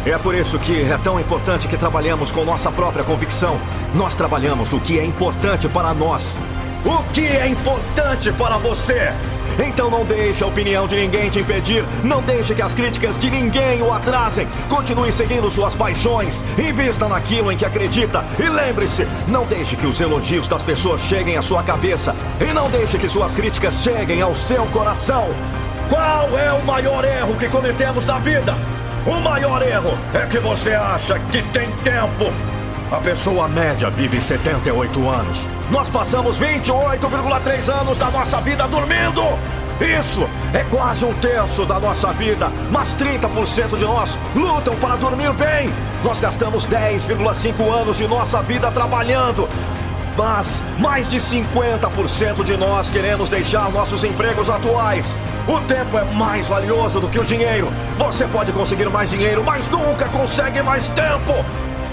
É 0.07 0.17
por 0.17 0.33
isso 0.33 0.57
que 0.57 0.81
é 0.81 0.97
tão 0.97 1.19
importante 1.19 1.67
que 1.67 1.77
trabalhemos 1.77 2.31
com 2.31 2.43
nossa 2.43 2.71
própria 2.71 3.03
convicção. 3.03 3.59
Nós 3.93 4.15
trabalhamos 4.15 4.71
no 4.71 4.79
que 4.79 4.97
é 4.97 5.05
importante 5.05 5.69
para 5.69 5.93
nós. 5.93 6.35
O 6.83 7.03
que 7.13 7.27
é 7.27 7.47
importante 7.47 8.31
para 8.33 8.57
você? 8.57 9.13
Então 9.59 9.89
não 9.89 10.05
deixe 10.05 10.43
a 10.43 10.47
opinião 10.47 10.87
de 10.87 10.95
ninguém 10.95 11.29
te 11.29 11.39
impedir. 11.39 11.83
Não 12.03 12.21
deixe 12.21 12.53
que 12.55 12.61
as 12.61 12.73
críticas 12.73 13.17
de 13.17 13.29
ninguém 13.29 13.81
o 13.81 13.91
atrasem. 13.91 14.47
Continue 14.69 15.11
seguindo 15.11 15.49
suas 15.49 15.75
paixões. 15.75 16.43
Invista 16.57 17.07
naquilo 17.07 17.51
em 17.51 17.57
que 17.57 17.65
acredita. 17.65 18.23
E 18.39 18.49
lembre-se, 18.49 19.07
não 19.27 19.45
deixe 19.45 19.75
que 19.75 19.85
os 19.85 19.99
elogios 19.99 20.47
das 20.47 20.61
pessoas 20.61 21.01
cheguem 21.01 21.37
à 21.37 21.41
sua 21.41 21.63
cabeça. 21.63 22.15
E 22.39 22.53
não 22.53 22.69
deixe 22.69 22.97
que 22.97 23.09
suas 23.09 23.35
críticas 23.35 23.81
cheguem 23.81 24.21
ao 24.21 24.33
seu 24.33 24.65
coração. 24.67 25.29
Qual 25.89 26.37
é 26.37 26.51
o 26.51 26.63
maior 26.65 27.03
erro 27.03 27.35
que 27.35 27.47
cometemos 27.49 28.05
na 28.05 28.19
vida? 28.19 28.55
O 29.05 29.19
maior 29.19 29.61
erro 29.61 29.97
é 30.13 30.25
que 30.25 30.39
você 30.39 30.73
acha 30.73 31.19
que 31.19 31.41
tem 31.43 31.69
tempo. 31.83 32.52
A 32.93 32.99
pessoa 32.99 33.47
média 33.47 33.89
vive 33.89 34.21
78 34.21 35.09
anos. 35.09 35.49
Nós 35.71 35.89
passamos 35.89 36.39
28,3 36.39 37.73
anos 37.73 37.97
da 37.97 38.11
nossa 38.11 38.39
vida 38.39 38.67
dormindo. 38.67 39.23
Isso 39.81 40.29
é 40.53 40.63
quase 40.69 41.03
um 41.03 41.11
terço 41.15 41.65
da 41.65 41.79
nossa 41.79 42.13
vida, 42.13 42.51
mas 42.69 42.93
30% 42.93 43.79
de 43.79 43.83
nós 43.83 44.15
lutam 44.35 44.75
para 44.75 44.95
dormir 44.95 45.33
bem. 45.33 45.73
Nós 46.03 46.21
gastamos 46.21 46.67
10,5 46.67 47.67
anos 47.67 47.97
de 47.97 48.07
nossa 48.07 48.43
vida 48.43 48.69
trabalhando. 48.69 49.49
Mas 50.15 50.63
mais 50.77 51.07
de 51.09 51.17
50% 51.17 52.43
de 52.43 52.55
nós 52.55 52.91
queremos 52.91 53.27
deixar 53.27 53.71
nossos 53.71 54.03
empregos 54.03 54.51
atuais. 54.51 55.17
O 55.47 55.59
tempo 55.61 55.97
é 55.97 56.03
mais 56.13 56.45
valioso 56.45 56.99
do 56.99 57.07
que 57.07 57.19
o 57.19 57.25
dinheiro. 57.25 57.73
Você 57.97 58.27
pode 58.27 58.51
conseguir 58.51 58.87
mais 58.91 59.09
dinheiro, 59.09 59.43
mas 59.43 59.67
nunca 59.67 60.07
consegue 60.09 60.61
mais 60.61 60.87
tempo. 60.89 61.43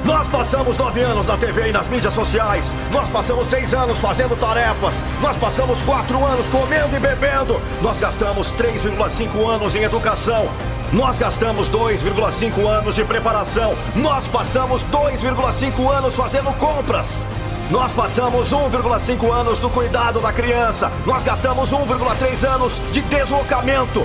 Nós 0.04 0.26
passamos 0.28 0.78
nove 0.78 1.00
anos 1.00 1.26
na 1.26 1.36
TV 1.36 1.68
e 1.68 1.72
nas 1.72 1.88
mídias 1.88 2.14
sociais. 2.14 2.72
Nós 2.90 3.08
passamos 3.10 3.46
seis 3.46 3.74
anos 3.74 3.98
fazendo 3.98 4.38
tarefas. 4.38 5.02
Nós 5.20 5.36
passamos 5.36 5.82
quatro 5.82 6.24
anos 6.24 6.48
comendo 6.48 6.96
e 6.96 7.00
bebendo. 7.00 7.60
Nós 7.82 8.00
gastamos 8.00 8.52
3,5 8.54 9.48
anos 9.48 9.76
em 9.76 9.82
educação. 9.82 10.48
Nós 10.92 11.18
gastamos 11.18 11.70
2,5 11.70 12.66
anos 12.66 12.94
de 12.94 13.04
preparação. 13.04 13.74
Nós 13.94 14.26
passamos 14.26 14.84
2,5 14.84 15.90
anos 15.90 16.16
fazendo 16.16 16.52
compras. 16.54 17.26
Nós 17.70 17.92
passamos 17.92 18.52
1,5 18.52 19.30
anos 19.32 19.60
no 19.60 19.70
cuidado 19.70 20.18
da 20.20 20.32
criança. 20.32 20.90
Nós 21.06 21.22
gastamos 21.22 21.72
1,3 21.72 22.48
anos 22.48 22.82
de 22.90 23.00
deslocamento. 23.02 24.04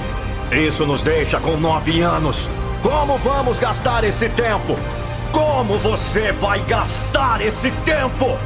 Isso 0.51 0.85
nos 0.85 1.01
deixa 1.01 1.39
com 1.39 1.57
9 1.57 2.01
anos. 2.01 2.47
Como 2.83 3.17
vamos 3.17 3.57
gastar 3.57 4.03
esse 4.03 4.29
tempo? 4.29 4.77
Como 5.35 5.77
você 5.77 6.31
vai 6.31 6.61
gastar 6.61 7.41
esse 7.41 7.69
tempo? 7.69 8.37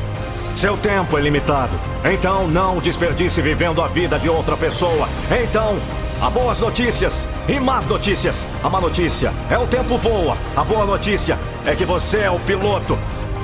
Seu 0.55 0.75
tempo 0.75 1.19
é 1.19 1.21
limitado. 1.21 1.79
Então 2.03 2.47
não 2.47 2.79
desperdice 2.79 3.43
vivendo 3.43 3.79
a 3.79 3.87
vida 3.87 4.17
de 4.17 4.27
outra 4.27 4.57
pessoa. 4.57 5.07
Então, 5.43 5.77
há 6.19 6.31
boas 6.31 6.59
notícias 6.59 7.29
e 7.47 7.59
más 7.59 7.85
notícias. 7.85 8.47
A 8.63 8.69
má 8.71 8.81
notícia 8.81 9.31
é 9.51 9.57
o 9.59 9.67
tempo 9.67 9.99
voa. 9.99 10.35
A 10.55 10.63
boa 10.63 10.83
notícia 10.83 11.37
é 11.63 11.75
que 11.75 11.85
você 11.85 12.21
é 12.21 12.31
o 12.31 12.39
piloto. 12.39 12.97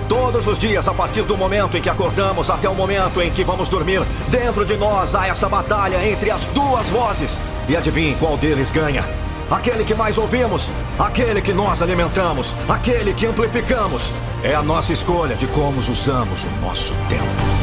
Todos 0.10 0.48
os 0.48 0.58
dias, 0.58 0.88
a 0.88 0.94
partir 0.96 1.22
do 1.22 1.38
momento 1.38 1.78
em 1.78 1.82
que 1.84 1.90
acordamos 1.90 2.50
até 2.50 2.68
o 2.68 2.74
momento 2.74 3.22
em 3.22 3.30
que 3.30 3.44
vamos 3.44 3.70
dormir, 3.70 4.02
dentro 4.28 4.66
de 4.66 4.76
nós 4.76 5.14
há 5.14 5.28
essa 5.28 5.48
batalha 5.48 6.04
entre 6.04 6.32
as 6.32 6.46
duas 6.46 6.90
vozes. 6.90 7.40
E 7.70 7.78
adivinhe 7.78 8.16
qual 8.16 8.38
deles 8.38 8.72
ganha? 8.72 9.08
Aquele 9.50 9.84
que 9.84 9.94
mais 9.94 10.18
ouvimos, 10.18 10.72
aquele 10.98 11.42
que 11.42 11.54
nós 11.54 11.82
alimentamos, 11.82 12.56
aquele 12.68 13.14
que 13.14 13.28
amplificamos. 13.28 14.12
É 14.44 14.56
a 14.56 14.64
nossa 14.64 14.92
escolha 14.92 15.36
de 15.36 15.48
como 15.48 15.78
usamos 15.78 16.44
o 16.44 16.50
nosso 16.62 16.94
tempo. 17.08 17.55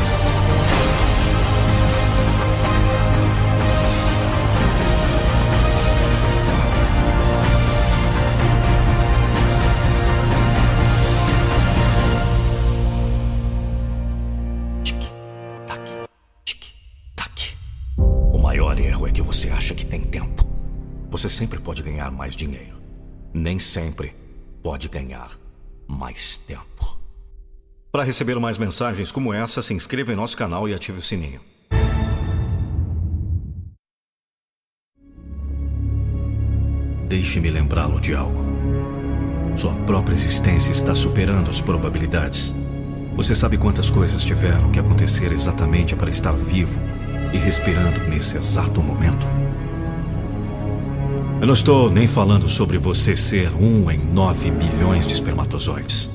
Mais 22.32 22.36
dinheiro. 22.36 22.80
Nem 23.34 23.58
sempre 23.58 24.14
pode 24.62 24.88
ganhar 24.88 25.30
mais 25.86 26.38
tempo. 26.38 26.98
Para 27.90 28.04
receber 28.04 28.38
mais 28.38 28.56
mensagens 28.56 29.12
como 29.12 29.34
essa, 29.34 29.60
se 29.60 29.74
inscreva 29.74 30.12
em 30.12 30.16
nosso 30.16 30.36
canal 30.36 30.66
e 30.68 30.74
ative 30.74 30.98
o 30.98 31.02
sininho. 31.02 31.40
Deixe-me 37.06 37.50
lembrá-lo 37.50 38.00
de 38.00 38.14
algo. 38.14 38.42
Sua 39.54 39.74
própria 39.84 40.14
existência 40.14 40.72
está 40.72 40.94
superando 40.94 41.50
as 41.50 41.60
probabilidades. 41.60 42.54
Você 43.14 43.34
sabe 43.34 43.58
quantas 43.58 43.90
coisas 43.90 44.24
tiveram 44.24 44.72
que 44.72 44.80
acontecer 44.80 45.30
exatamente 45.30 45.94
para 45.94 46.08
estar 46.08 46.32
vivo 46.32 46.80
e 47.34 47.36
respirando 47.36 48.00
nesse 48.08 48.38
exato 48.38 48.82
momento? 48.82 49.28
Eu 51.42 51.46
não 51.46 51.54
estou 51.54 51.90
nem 51.90 52.06
falando 52.06 52.48
sobre 52.48 52.78
você 52.78 53.16
ser 53.16 53.50
um 53.60 53.90
em 53.90 53.98
nove 53.98 54.48
milhões 54.48 55.08
de 55.08 55.14
espermatozoides. 55.14 56.08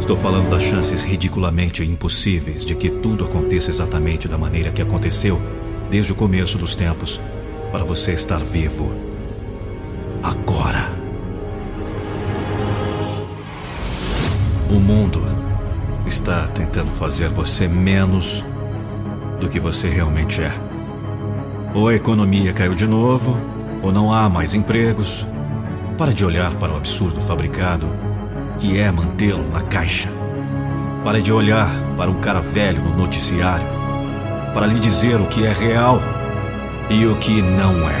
Estou 0.00 0.16
falando 0.16 0.50
das 0.50 0.64
chances 0.64 1.04
ridiculamente 1.04 1.84
impossíveis 1.84 2.66
de 2.66 2.74
que 2.74 2.90
tudo 2.90 3.24
aconteça 3.24 3.70
exatamente 3.70 4.26
da 4.26 4.36
maneira 4.36 4.72
que 4.72 4.82
aconteceu 4.82 5.40
desde 5.88 6.10
o 6.10 6.16
começo 6.16 6.58
dos 6.58 6.74
tempos 6.74 7.20
para 7.70 7.84
você 7.84 8.14
estar 8.14 8.40
vivo 8.40 8.92
agora. 10.24 10.90
O 14.68 14.80
mundo 14.80 15.22
está 16.04 16.48
tentando 16.48 16.90
fazer 16.90 17.28
você 17.28 17.68
menos 17.68 18.44
do 19.38 19.48
que 19.48 19.60
você 19.60 19.88
realmente 19.88 20.42
é. 20.42 20.52
Ou 21.76 21.86
a 21.86 21.94
economia 21.94 22.52
caiu 22.52 22.74
de 22.74 22.88
novo, 22.88 23.51
ou 23.82 23.92
não 23.92 24.14
há 24.14 24.28
mais 24.28 24.54
empregos. 24.54 25.26
Para 25.98 26.12
de 26.12 26.24
olhar 26.24 26.54
para 26.56 26.72
o 26.72 26.76
absurdo 26.76 27.20
fabricado, 27.20 27.88
que 28.58 28.78
é 28.78 28.90
mantê-lo 28.90 29.44
na 29.52 29.60
caixa. 29.60 30.08
Pare 31.04 31.20
de 31.20 31.32
olhar 31.32 31.68
para 31.96 32.10
um 32.10 32.20
cara 32.20 32.40
velho 32.40 32.80
no 32.80 32.96
noticiário, 32.96 33.66
para 34.54 34.66
lhe 34.66 34.78
dizer 34.78 35.20
o 35.20 35.26
que 35.26 35.44
é 35.44 35.52
real 35.52 36.00
e 36.88 37.04
o 37.06 37.16
que 37.16 37.42
não 37.42 37.88
é. 37.90 38.00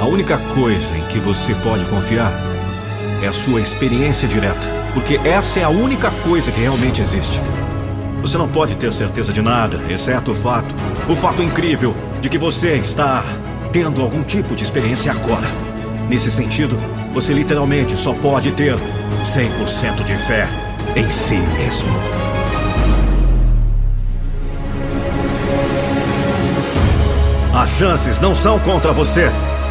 A 0.00 0.04
única 0.06 0.38
coisa 0.54 0.96
em 0.96 1.04
que 1.06 1.18
você 1.18 1.54
pode 1.56 1.84
confiar 1.86 2.32
é 3.22 3.28
a 3.28 3.32
sua 3.32 3.60
experiência 3.60 4.28
direta, 4.28 4.68
porque 4.92 5.20
essa 5.24 5.60
é 5.60 5.64
a 5.64 5.68
única 5.68 6.10
coisa 6.22 6.50
que 6.50 6.60
realmente 6.60 7.00
existe. 7.00 7.40
Você 8.20 8.36
não 8.36 8.48
pode 8.48 8.76
ter 8.76 8.92
certeza 8.92 9.32
de 9.32 9.40
nada, 9.40 9.80
exceto 9.88 10.32
o 10.32 10.34
fato, 10.34 10.74
o 11.08 11.14
fato 11.14 11.42
incrível 11.42 11.94
de 12.20 12.28
que 12.28 12.38
você 12.38 12.74
está 12.74 13.22
tendo 13.72 14.02
algum 14.02 14.22
tipo 14.22 14.54
de 14.54 14.64
experiência 14.64 15.12
agora. 15.12 15.46
Nesse 16.08 16.30
sentido, 16.30 16.78
você 17.12 17.32
literalmente 17.32 17.96
só 17.96 18.12
pode 18.12 18.52
ter 18.52 18.76
100% 19.22 20.04
de 20.04 20.16
fé 20.16 20.48
em 20.96 21.08
si 21.10 21.36
mesmo. 21.36 21.88
As 27.54 27.70
chances 27.70 28.20
não 28.20 28.34
são 28.34 28.58
contra 28.60 28.92
você. 28.92 29.30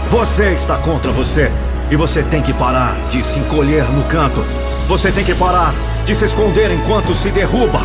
Você 0.10 0.52
está 0.52 0.78
contra 0.78 1.10
você. 1.12 1.50
E 1.90 1.96
você 1.96 2.22
tem 2.22 2.42
que 2.42 2.54
parar 2.54 2.94
de 3.10 3.24
se 3.24 3.40
encolher 3.40 3.84
no 3.92 4.04
canto. 4.04 4.44
Você 4.88 5.12
tem 5.12 5.24
que 5.24 5.34
parar 5.34 5.74
de 6.06 6.14
se 6.14 6.26
esconder 6.26 6.70
enquanto 6.70 7.16
se 7.16 7.32
derruba. 7.32 7.80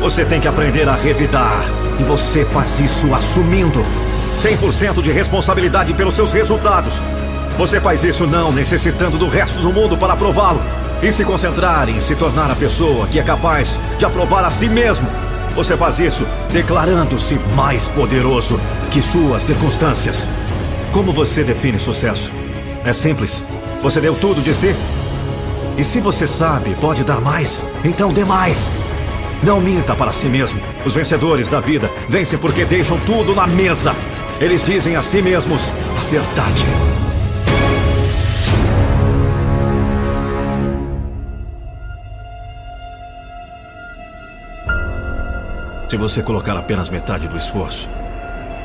Você 0.00 0.24
tem 0.24 0.40
que 0.40 0.46
aprender 0.46 0.88
a 0.88 0.94
revidar. 0.94 1.64
E 1.98 2.04
você 2.04 2.44
faz 2.44 2.78
isso 2.78 3.12
assumindo 3.12 3.84
100% 4.38 5.02
de 5.02 5.12
responsabilidade 5.12 5.94
pelos 5.94 6.14
seus 6.14 6.32
resultados. 6.32 7.02
Você 7.56 7.80
faz 7.80 8.04
isso 8.04 8.26
não 8.26 8.52
necessitando 8.52 9.16
do 9.16 9.28
resto 9.28 9.60
do 9.60 9.72
mundo 9.72 9.96
para 9.96 10.14
aprová-lo. 10.14 10.60
E 11.02 11.12
se 11.12 11.24
concentrar 11.24 11.88
em 11.88 12.00
se 12.00 12.16
tornar 12.16 12.50
a 12.50 12.54
pessoa 12.54 13.06
que 13.06 13.18
é 13.18 13.22
capaz 13.22 13.78
de 13.98 14.04
aprovar 14.04 14.44
a 14.44 14.50
si 14.50 14.68
mesmo. 14.68 15.08
Você 15.54 15.76
faz 15.76 16.00
isso 16.00 16.26
declarando-se 16.52 17.36
mais 17.54 17.86
poderoso 17.88 18.60
que 18.90 19.00
suas 19.00 19.42
circunstâncias. 19.42 20.26
Como 20.92 21.12
você 21.12 21.44
define 21.44 21.78
sucesso? 21.78 22.32
É 22.84 22.92
simples. 22.92 23.44
Você 23.82 24.00
deu 24.00 24.14
tudo 24.14 24.40
de 24.40 24.54
si? 24.54 24.74
E 25.76 25.84
se 25.84 26.00
você 26.00 26.26
sabe, 26.26 26.74
pode 26.76 27.04
dar 27.04 27.20
mais, 27.20 27.64
então 27.84 28.12
dê 28.12 28.24
mais. 28.24 28.70
Não 29.42 29.60
minta 29.60 29.94
para 29.94 30.12
si 30.12 30.26
mesmo. 30.26 30.60
Os 30.84 30.94
vencedores 30.94 31.48
da 31.48 31.60
vida 31.60 31.90
vencem 32.08 32.38
porque 32.38 32.64
deixam 32.64 32.98
tudo 33.00 33.34
na 33.34 33.46
mesa. 33.46 33.94
Eles 34.40 34.64
dizem 34.64 34.96
a 34.96 35.02
si 35.02 35.22
mesmos 35.22 35.70
a 35.98 36.02
verdade. 36.04 36.64
Se 45.88 45.96
você 45.96 46.22
colocar 46.22 46.56
apenas 46.56 46.90
metade 46.90 47.28
do 47.28 47.36
esforço, 47.36 47.88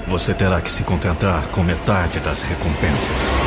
você 0.07 0.33
terá 0.33 0.59
que 0.59 0.71
se 0.71 0.83
contentar 0.83 1.47
com 1.49 1.61
metade 1.61 2.19
das 2.19 2.41
recompensas. 2.41 3.37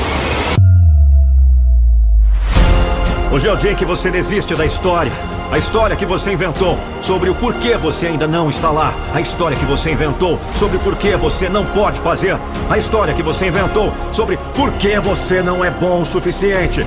Hoje 3.33 3.49
é 3.49 3.53
o 3.53 3.57
dia 3.57 3.73
em 3.73 3.75
que 3.75 3.85
você 3.85 4.11
desiste 4.11 4.55
da 4.55 4.65
história. 4.65 5.11
A 5.53 5.59
história 5.59 5.95
que 5.95 6.07
você 6.07 6.33
inventou 6.33 6.79
sobre 7.03 7.29
o 7.29 7.35
porquê 7.35 7.77
você 7.77 8.07
ainda 8.07 8.27
não 8.27 8.49
está 8.49 8.71
lá. 8.71 8.95
A 9.13 9.21
história 9.21 9.55
que 9.55 9.67
você 9.67 9.93
inventou 9.93 10.41
sobre 10.55 10.79
o 10.79 10.81
porquê 10.81 11.15
você 11.15 11.47
não 11.47 11.67
pode 11.67 12.01
fazer. 12.01 12.39
A 12.71 12.79
história 12.79 13.13
que 13.13 13.23
você 13.23 13.49
inventou 13.49 13.93
sobre 14.13 14.39
por 14.57 14.73
que 14.73 14.99
você 14.99 15.43
não 15.43 15.63
é 15.63 15.71
bom 15.71 16.01
o 16.01 16.07
suficiente. 16.07 16.87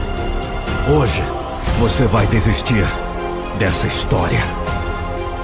Hoje, 0.89 1.21
você 1.77 2.07
vai 2.07 2.25
desistir 2.25 2.83
dessa 3.59 3.85
história. 3.85 4.39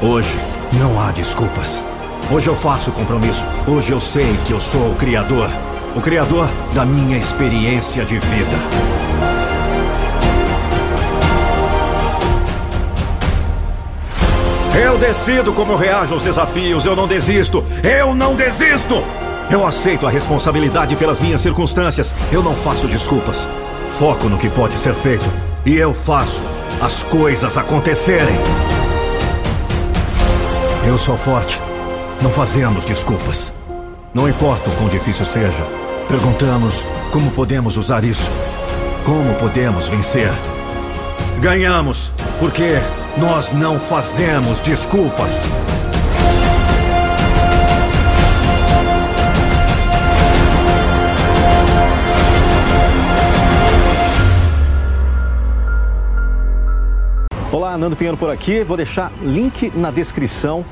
Hoje, 0.02 0.40
não 0.74 1.00
há 1.00 1.12
desculpas. 1.12 1.86
Hoje 2.32 2.48
eu 2.48 2.56
faço 2.56 2.90
o 2.90 2.94
compromisso. 2.94 3.46
Hoje 3.68 3.92
eu 3.92 4.00
sei 4.00 4.36
que 4.48 4.52
eu 4.52 4.60
sou 4.60 4.94
o 4.94 4.96
Criador. 4.96 5.48
O 5.96 6.02
Criador 6.02 6.50
da 6.74 6.84
minha 6.84 7.20
experiência 7.20 8.04
de 8.04 8.18
vida. 8.18 8.91
Eu 14.92 14.98
decido 14.98 15.54
como 15.54 15.72
eu 15.72 15.78
reajo 15.78 16.14
aos 16.14 16.22
desafios. 16.22 16.86
Eu 16.86 16.98
não 16.98 17.08
desisto. 17.08 17.64
Eu 17.82 18.14
não 18.14 18.36
desisto! 18.36 19.02
Eu 19.50 19.66
aceito 19.66 20.06
a 20.06 20.10
responsabilidade 20.10 20.98
pelas 20.98 21.18
minhas 21.18 21.40
circunstâncias. 21.40 22.14
Eu 22.30 22.44
não 22.44 22.54
faço 22.54 22.90
desculpas. 22.90 23.48
Foco 23.88 24.28
no 24.28 24.38
que 24.38 24.50
pode 24.50 24.74
ser 24.74 24.94
feito. 24.94 25.32
E 25.66 25.78
eu 25.78 25.94
faço 25.94 26.44
as 26.82 27.04
coisas 27.04 27.58
acontecerem. 27.58 28.36
Eu 30.86 30.98
sou 30.98 31.16
forte. 31.16 31.62
Não 32.22 32.30
fazemos 32.30 32.84
desculpas. 32.84 33.54
Não 34.14 34.28
importa 34.28 34.70
o 34.70 34.76
quão 34.76 34.90
difícil 34.90 35.26
seja, 35.26 35.66
perguntamos 36.10 36.86
como 37.14 37.32
podemos 37.32 37.78
usar 37.78 38.04
isso. 38.04 38.30
Como 39.06 39.36
podemos 39.36 39.88
vencer? 39.88 40.34
Ganhamos, 41.40 42.12
porque 42.42 42.76
nós 43.17 43.52
não 43.52 43.80
fazemos 43.80 44.62
desculpas. 44.62 45.47
Olá, 57.52 57.78
Nando 57.78 57.95
Pinheiro 57.95 58.17
por 58.17 58.30
aqui. 58.30 58.63
Vou 58.63 58.78
deixar 58.78 59.12
link 59.21 59.71
na 59.76 59.91
descrição 59.91 60.65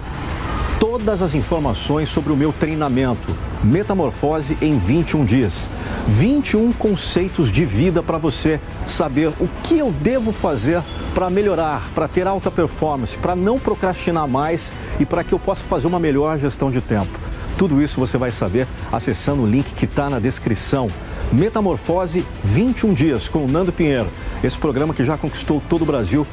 todas 0.90 1.22
as 1.22 1.36
informações 1.36 2.10
sobre 2.10 2.34
o 2.34 2.36
meu 2.36 2.52
treinamento 2.52 3.38
Metamorfose 3.64 4.58
em 4.60 4.80
21 4.80 5.24
dias. 5.24 5.70
21 6.08 6.72
conceitos 6.72 7.52
de 7.52 7.64
vida 7.64 8.02
para 8.02 8.18
você 8.18 8.60
saber 8.88 9.28
o 9.40 9.48
que 9.64 9.78
eu 9.78 9.92
devo 9.92 10.32
fazer 10.32 10.82
para 11.14 11.30
melhorar, 11.30 11.88
para 11.94 12.08
ter 12.08 12.26
alta 12.26 12.50
performance, 12.50 13.16
para 13.16 13.36
não 13.36 13.60
procrastinar 13.60 14.28
mais 14.28 14.72
e 15.00 15.06
para 15.06 15.24
que 15.24 15.32
eu 15.32 15.38
possa 15.38 15.62
fazer 15.66 15.86
uma 15.86 16.00
melhor 16.00 16.40
gestão 16.40 16.72
de 16.72 16.82
tempo. 16.82 17.20
Tudo 17.56 17.84
isso 17.84 18.00
você 18.00 18.18
vai 18.18 18.32
saber 18.32 18.66
acessando 18.92 19.44
o 19.44 19.48
link 19.48 19.72
que 19.76 19.86
está 19.86 20.10
na 20.10 20.18
descrição. 20.18 20.88
Metamorfose 21.32 22.26
21 22.44 22.96
dias 22.96 23.30
com 23.30 23.46
o 23.46 23.48
Nando 23.48 23.72
Pinheiro. 23.72 24.08
Esse 24.44 24.58
programa 24.58 24.96
que 24.96 25.06
já 25.06 25.16
conquistou 25.18 25.62
todo 25.70 25.84
o 25.84 25.86
Brasil. 25.86 26.26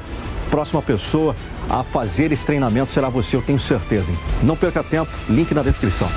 Próxima 0.50 0.80
pessoa 0.82 1.35
a 1.68 1.82
fazer 1.82 2.32
esse 2.32 2.44
treinamento 2.44 2.92
será 2.92 3.09
você, 3.09 3.37
eu 3.37 3.42
tenho 3.42 3.59
certeza. 3.59 4.11
Hein? 4.11 4.18
Não 4.42 4.56
perca 4.56 4.82
tempo, 4.82 5.11
link 5.28 5.52
na 5.54 5.62
descrição. 5.62 6.09